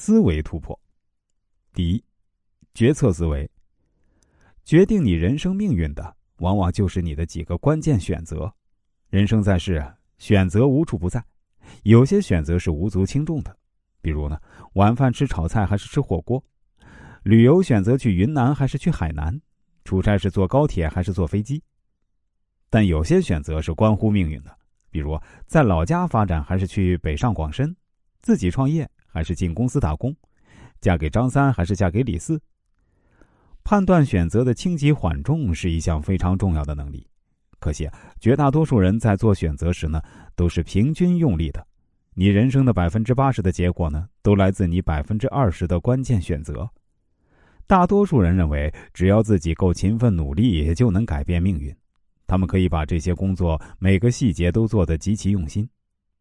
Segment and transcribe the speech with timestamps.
[0.00, 0.80] 思维突破。
[1.74, 2.02] 第一，
[2.72, 3.48] 决策思维。
[4.64, 8.50] 决定你人生命运的，往往就是你的几个关键选择。
[9.10, 9.86] 人生在世，
[10.16, 11.22] 选择无处不在，
[11.82, 13.54] 有些选择是无足轻重的，
[14.00, 14.40] 比如呢，
[14.72, 16.42] 晚饭吃炒菜还是吃火锅？
[17.24, 19.38] 旅游选择去云南还是去海南？
[19.84, 21.62] 出差是坐高铁还是坐飞机？
[22.70, 24.58] 但有些选择是关乎命运的，
[24.88, 27.76] 比如在老家发展还是去北上广深？
[28.22, 30.14] 自己创业还是进公司打工？
[30.80, 32.40] 嫁给张三还是嫁给李四？
[33.62, 37.06] 判断选择的轻急缓重是一项非常重要的能力。
[37.58, 40.00] 可惜啊，绝大多数人在做选择时呢，
[40.34, 41.66] 都是平均用力的。
[42.14, 46.68] 你人生的百分之八十的结果呢，都来自你百分之二十的关键选择。
[47.66, 51.74] 大多数人认为，只要自己够勤奋努力，也就能改变命运。
[52.26, 55.68] 他们可以把这些工作每个细节都做得极其用心。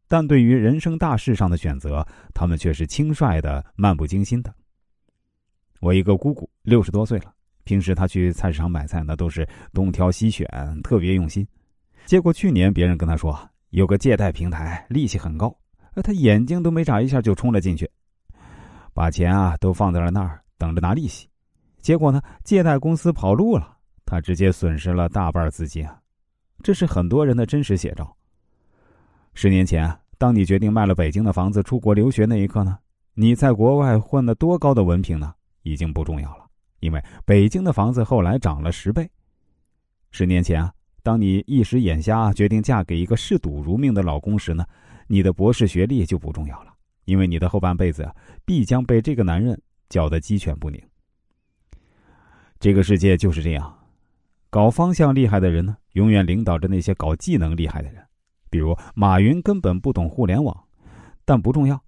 [0.10, 4.52] 但对于人生大事上的选择，他们却是轻率的、漫不经心的。
[5.80, 7.32] 我一个姑姑六十多岁了，
[7.64, 10.46] 平时她去菜市场买菜，那都是东挑西选，
[10.84, 11.48] 特别用心。
[12.06, 15.56] 结果去年别人跟她说有个借贷平台利息很高，
[16.04, 17.90] 她眼睛都没眨一下就冲了进去，
[18.96, 21.30] 把钱啊都放在了那儿等着拿利息。
[21.82, 25.98] 结果呢，借贷公司跑路了，她直接损失了大半资金啊！
[26.64, 28.18] 这是很多人的真实写照。
[29.34, 32.78] 十年前，当你决定卖了北京的房子出国留学那一刻呢，
[33.14, 35.34] 你在国外混了多高的文凭呢？
[35.64, 36.46] 已经不重要了，
[36.80, 39.10] 因为北京的房子后来涨了十倍。
[40.10, 44.66] 十年前啊，当你一时眼瞎决定嫁给一个嗜赌如命的老公时呢，
[45.08, 46.74] 你的博士学历就不重要了，
[47.06, 50.82] 因为你的后半辈子啊，必将被这个男人搅得鸡犬不宁。
[52.60, 53.78] 这个世界就是这样，
[54.50, 58.04] 搞方向厉害的人呢，永远领导着那些搞技能厉害的人。
[58.50, 60.66] 比如马云根本不懂互联网，
[61.26, 61.82] 但不重要，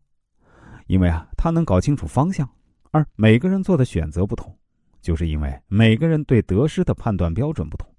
[0.87, 2.49] 因为啊，他能搞清楚方向。
[2.91, 4.55] 而每个人做的选择不同，
[5.01, 7.89] 就是因为每个人对得失的判断标准不同。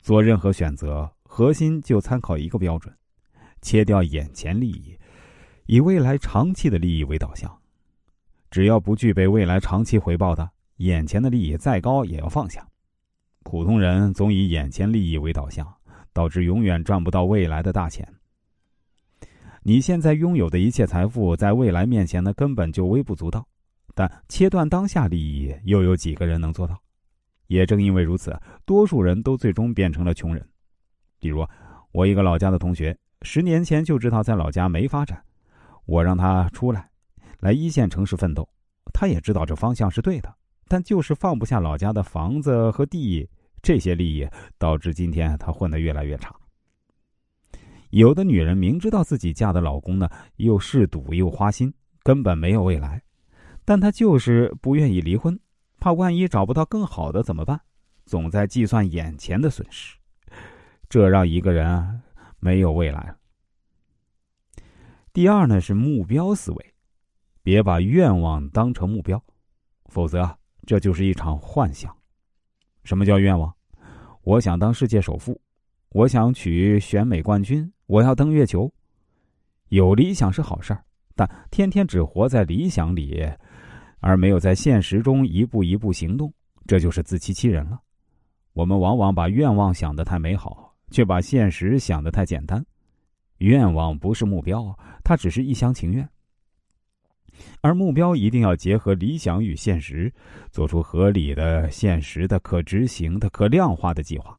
[0.00, 2.94] 做任何选择，核心就参考一个标准：
[3.60, 4.96] 切掉眼前利益，
[5.66, 7.54] 以未来长期的利益为导向。
[8.50, 12.66] 只要不具备未来长期回报的，眼前的利益再高也要放下。
[13.42, 15.66] 普通人总以眼前利益为导向。
[16.12, 18.06] 导致永远赚不到未来的大钱。
[19.62, 23.46] 你现在拥有的一切财富，在未来面前呢，根本就微不足道。
[23.94, 26.80] 但切断当下利益，又有几个人能做到？
[27.48, 28.34] 也正因为如此，
[28.64, 30.48] 多数人都最终变成了穷人。
[31.18, 31.46] 比如，
[31.92, 35.22] 我一个老家的同学，十年前就知道在老家没发展，
[35.84, 36.88] 我让他出来，
[37.40, 38.48] 来一线城市奋斗。
[38.94, 40.34] 他也知道这方向是对的，
[40.68, 43.28] 但就是放不下老家的房子和地。
[43.62, 44.28] 这些利益
[44.58, 46.34] 导致今天她混得越来越差。
[47.90, 53.02] 有的女人明知道自己嫁的老公呢又嗜赌又花心，根本没有未来，
[53.64, 55.38] 但她就是不愿意离婚，
[55.78, 57.60] 怕万一找不到更好的怎么办？
[58.06, 59.96] 总在计算眼前的损失，
[60.88, 62.00] 这让一个人啊
[62.38, 63.14] 没有未来。
[65.12, 66.74] 第二呢是目标思维，
[67.42, 69.22] 别把愿望当成目标，
[69.86, 71.96] 否则这就是一场幻想。
[72.84, 73.52] 什么叫愿望？
[74.22, 75.40] 我想当世界首富，
[75.90, 78.70] 我想取选美冠军，我要登月球。
[79.68, 83.24] 有理想是好事儿，但天天只活在理想里，
[84.00, 86.32] 而没有在现实中一步一步行动，
[86.66, 87.80] 这就是自欺欺人了。
[88.52, 92.64] 我们往往把愿望想得太美好，却把现实想得太简单。
[93.38, 96.06] 愿望不是目标，它只是一厢情愿。
[97.60, 100.12] 而目标一定要结合理想与现实，
[100.50, 104.36] 做出合理的、现实的、可执行的、可量化的计划。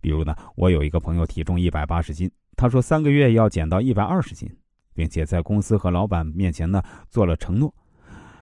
[0.00, 4.50] 比如呢，我有一个朋友体重一百八十斤，他说三个月要减到一百二十斤，
[4.94, 7.74] 并且在公司和老板面前呢做了承诺，